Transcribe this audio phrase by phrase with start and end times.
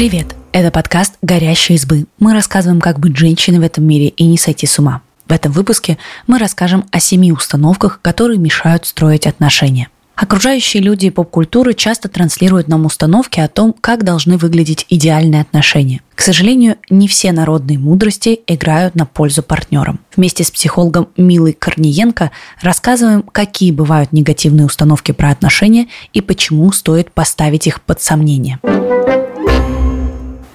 [0.00, 0.34] Привет!
[0.52, 2.06] Это подкаст «Горящие избы».
[2.18, 5.02] Мы рассказываем, как быть женщиной в этом мире и не сойти с ума.
[5.28, 9.88] В этом выпуске мы расскажем о семи установках, которые мешают строить отношения.
[10.16, 16.00] Окружающие люди и поп-культуры часто транслируют нам установки о том, как должны выглядеть идеальные отношения.
[16.14, 20.00] К сожалению, не все народные мудрости играют на пользу партнерам.
[20.16, 22.30] Вместе с психологом Милой Корниенко
[22.62, 28.60] рассказываем, какие бывают негативные установки про отношения и почему стоит поставить их под сомнение.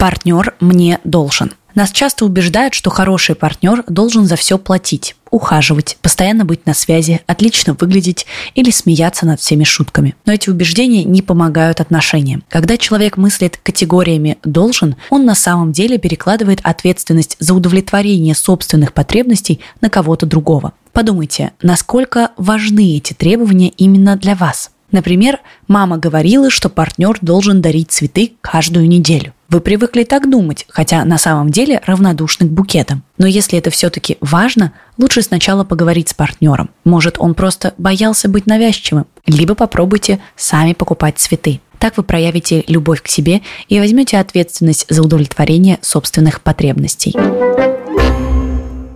[0.05, 6.45] Партнер мне должен– нас часто убеждают, что хороший партнер должен за все платить, ухаживать, постоянно
[6.45, 10.15] быть на связи, отлично выглядеть или смеяться над всеми шутками.
[10.25, 12.43] Но эти убеждения не помогают отношениям.
[12.49, 19.59] Когда человек мыслит категориями «должен», он на самом деле перекладывает ответственность за удовлетворение собственных потребностей
[19.81, 20.73] на кого-то другого.
[20.93, 24.69] Подумайте, насколько важны эти требования именно для вас.
[24.91, 29.34] Например, мама говорила, что партнер должен дарить цветы каждую неделю.
[29.48, 33.04] Вы привыкли так думать, хотя на самом деле равнодушны к букетам.
[33.18, 36.70] Но если это все-таки важно, лучше сначала поговорить с партнером.
[36.84, 39.05] Может, он просто боялся быть навязчивым.
[39.27, 41.62] Либо попробуйте сами покупать цветы.
[41.77, 47.15] Так вы проявите любовь к себе и возьмете ответственность за удовлетворение собственных потребностей.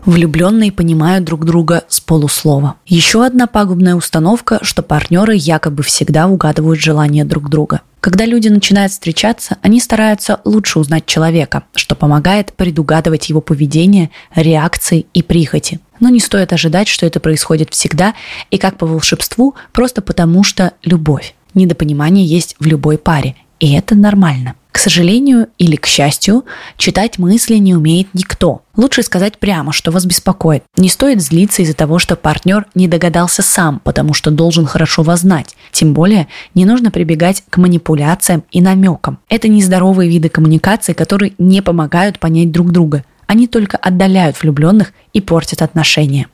[0.06, 2.76] Влюбленные понимают друг друга с полуслова.
[2.88, 7.82] Еще одна пагубная установка, что партнеры якобы всегда угадывают желания друг друга.
[8.02, 15.06] Когда люди начинают встречаться, они стараются лучше узнать человека, что помогает предугадывать его поведение, реакции
[15.14, 15.80] и прихоти.
[16.00, 18.14] Но не стоит ожидать, что это происходит всегда
[18.52, 21.36] и как по волшебству, просто потому что любовь.
[21.54, 24.56] Недопонимание есть в любой паре, и это нормально.
[24.72, 26.46] К сожалению или к счастью,
[26.78, 28.62] читать мысли не умеет никто.
[28.76, 30.64] Лучше сказать прямо, что вас беспокоит.
[30.78, 35.22] Не стоит злиться из-за того, что партнер не догадался сам, потому что должен хорошо вас
[35.22, 35.56] знать.
[35.72, 39.18] Тем более, не нужно прибегать к манипуляциям и намекам.
[39.28, 43.04] Это нездоровые виды коммуникации, которые не помогают понять друг друга.
[43.26, 46.28] Они только отдаляют влюбленных и портят отношения.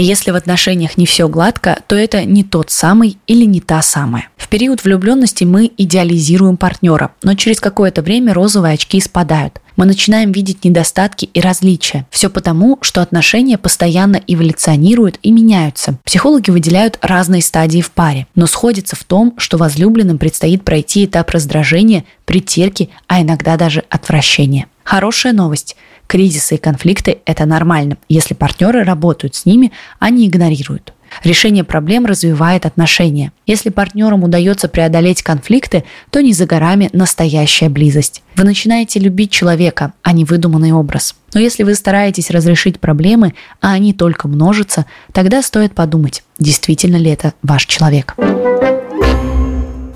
[0.00, 4.28] Если в отношениях не все гладко, то это не тот самый или не та самая.
[4.36, 9.60] В период влюбленности мы идеализируем партнера, но через какое-то время розовые очки спадают.
[9.76, 12.06] Мы начинаем видеть недостатки и различия.
[12.10, 15.98] Все потому, что отношения постоянно эволюционируют и меняются.
[16.04, 21.30] Психологи выделяют разные стадии в паре, но сходятся в том, что возлюбленным предстоит пройти этап
[21.30, 24.66] раздражения, притирки, а иногда даже отвращения.
[24.84, 25.76] Хорошая новость.
[26.06, 30.92] Кризисы и конфликты– это нормально, если партнеры работают с ними, а не игнорируют.
[31.22, 33.32] Решение проблем развивает отношения.
[33.46, 38.22] Если партнерам удается преодолеть конфликты, то не за горами настоящая близость.
[38.36, 41.14] Вы начинаете любить человека, а не выдуманный образ.
[41.32, 47.10] Но если вы стараетесь разрешить проблемы, а они только множатся, тогда стоит подумать, действительно ли
[47.10, 48.16] это ваш человек.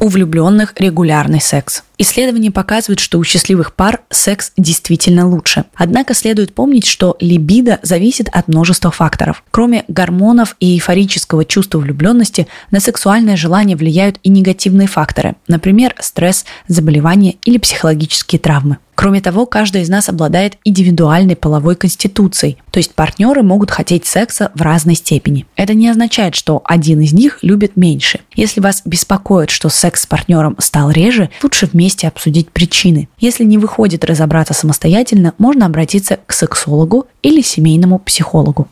[0.00, 1.82] У влюбленных регулярный секс.
[2.00, 5.64] Исследования показывают, что у счастливых пар секс действительно лучше.
[5.74, 9.42] Однако следует помнить, что либидо зависит от множества факторов.
[9.50, 16.44] Кроме гормонов и эйфорического чувства влюбленности, на сексуальное желание влияют и негативные факторы, например, стресс,
[16.68, 18.78] заболевания или психологические травмы.
[18.98, 24.50] Кроме того, каждый из нас обладает индивидуальной половой конституцией, то есть партнеры могут хотеть секса
[24.56, 25.46] в разной степени.
[25.54, 28.18] Это не означает, что один из них любит меньше.
[28.34, 33.08] Если вас беспокоит, что секс с партнером стал реже, лучше вместе обсудить причины.
[33.20, 38.66] Если не выходит разобраться самостоятельно, можно обратиться к сексологу или семейному психологу.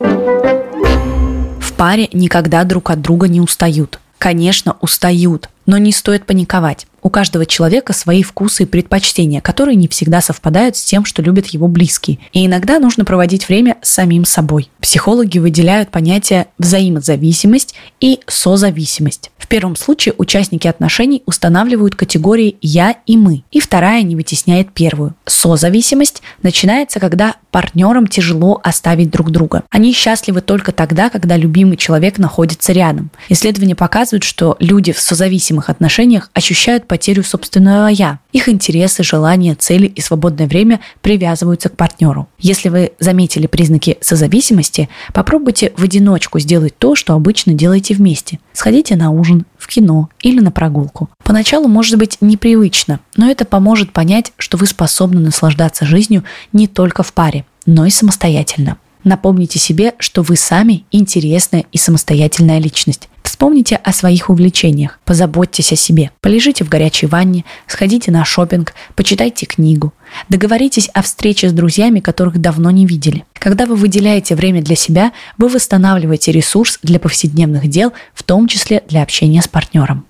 [1.61, 4.01] В паре никогда друг от друга не устают.
[4.17, 6.85] Конечно, устают, но не стоит паниковать.
[7.07, 11.45] У каждого человека свои вкусы и предпочтения, которые не всегда совпадают с тем, что любят
[11.45, 12.19] его близкие.
[12.33, 14.69] И иногда нужно проводить время с самим собой.
[14.81, 19.31] Психологи выделяют понятия взаимозависимость и созависимость.
[19.37, 25.15] В первом случае участники отношений устанавливают категории «я» и «мы», и вторая не вытесняет первую.
[25.25, 29.63] Созависимость начинается, когда партнерам тяжело оставить друг друга.
[29.69, 33.09] Они счастливы только тогда, когда любимый человек находится рядом.
[33.29, 38.17] Исследования показывают, что люди в созависимых отношениях ощущают потерю собственного «я».
[38.31, 42.27] Их интересы, желания, цели и свободное время привязываются к партнеру.
[42.39, 48.39] Если вы заметили признаки созависимости, попробуйте в одиночку сделать то, что обычно делаете вместе.
[48.51, 51.07] Сходите на ужин, в кино или на прогулку.
[51.23, 57.03] Поначалу может быть непривычно, но это поможет понять, что вы способны наслаждаться жизнью не только
[57.03, 58.77] в паре, но и самостоятельно.
[59.03, 63.07] Напомните себе, что вы сами интересная и самостоятельная личность.
[63.27, 66.11] Вспомните о своих увлечениях, позаботьтесь о себе.
[66.21, 69.93] Полежите в горячей ванне, сходите на шопинг, почитайте книгу.
[70.29, 73.25] Договоритесь о встрече с друзьями, которых давно не видели.
[73.33, 78.81] Когда вы выделяете время для себя, вы восстанавливаете ресурс для повседневных дел, в том числе
[78.87, 80.05] для общения с партнером.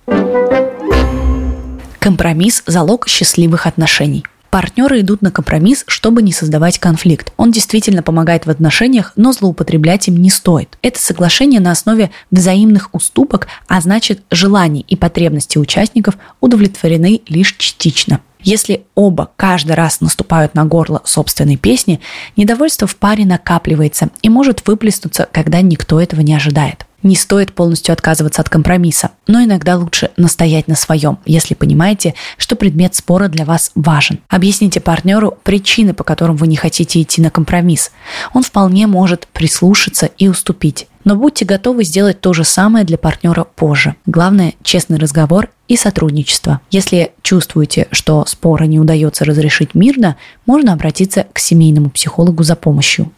[1.98, 4.24] Компромисс– залог счастливых отношений.
[4.50, 7.32] Партнеры идут на компромисс, чтобы не создавать конфликт.
[7.36, 10.78] Он действительно помогает в отношениях, но злоупотреблять им не стоит.
[10.80, 18.20] Это соглашение на основе взаимных уступок, а значит желания и потребности участников удовлетворены лишь частично.
[18.40, 22.00] Если оба каждый раз наступают на горло собственной песни,
[22.36, 26.87] недовольство в паре накапливается и может выплеснуться, когда никто этого не ожидает.
[27.02, 32.56] Не стоит полностью отказываться от компромисса, но иногда лучше настоять на своем, если понимаете, что
[32.56, 34.18] предмет спора для вас важен.
[34.28, 37.92] Объясните партнеру причины, по которым вы не хотите идти на компромисс.
[38.34, 40.88] Он вполне может прислушаться и уступить.
[41.04, 43.94] Но будьте готовы сделать то же самое для партнера позже.
[44.04, 46.60] Главное– честный разговор и сотрудничество.
[46.70, 53.10] Если чувствуете, что споры не удается разрешить мирно, можно обратиться к семейному психологу за помощью.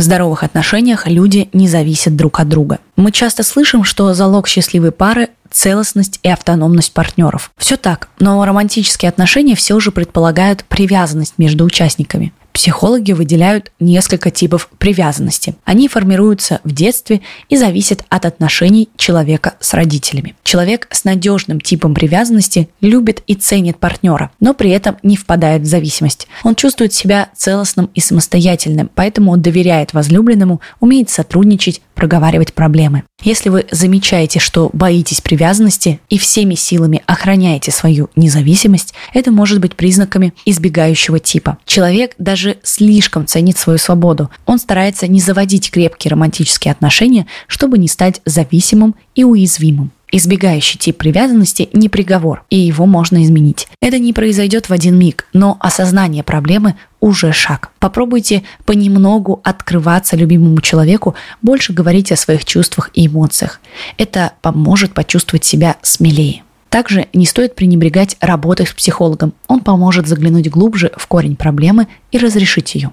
[0.00, 2.78] В здоровых отношениях люди не зависят друг от друга.
[2.96, 7.52] Мы часто слышим, что залог счастливой пары целостность и автономность партнеров.
[7.58, 12.32] Все так, но романтические отношения все же предполагают привязанность между участниками.
[12.54, 15.54] Психологи выделяют несколько типов привязанности.
[15.66, 17.20] Они формируются в детстве
[17.50, 20.34] и зависят от отношений человека с родителями.
[20.50, 25.66] Человек с надежным типом привязанности любит и ценит партнера, но при этом не впадает в
[25.66, 26.26] зависимость.
[26.42, 33.04] Он чувствует себя целостным и самостоятельным, поэтому он доверяет возлюбленному, умеет сотрудничать, проговаривать проблемы.
[33.22, 39.76] Если вы замечаете, что боитесь привязанности и всеми силами охраняете свою независимость, это может быть
[39.76, 41.58] признаками избегающего типа.
[41.64, 44.30] Человек даже слишком ценит свою свободу.
[44.46, 49.92] Он старается не заводить крепкие романтические отношения, чтобы не стать зависимым и уязвимым.
[50.12, 53.68] Избегающий тип привязанности не приговор, и его можно изменить.
[53.80, 57.70] Это не произойдет в один миг, но осознание проблемы уже шаг.
[57.78, 63.60] Попробуйте понемногу открываться любимому человеку, больше говорить о своих чувствах и эмоциях.
[63.96, 66.42] Это поможет почувствовать себя смелее.
[66.68, 69.32] Также не стоит пренебрегать работой с психологом.
[69.48, 72.92] Он поможет заглянуть глубже в корень проблемы и разрешить ее.